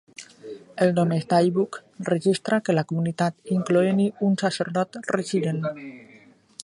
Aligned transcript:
El 0.85 0.93
"Domesday 0.99 1.51
Book" 1.57 1.77
registra 2.09 2.59
que 2.69 2.75
la 2.77 2.85
comunitat 2.93 3.53
incloent-hi 3.59 4.09
un 4.29 4.35
sacerdot 4.45 4.99
resident. 5.19 5.63